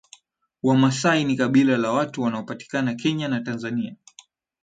[0.63, 3.95] Wamasai ni kabila la watu wanaopatikana Kenya na Tanzania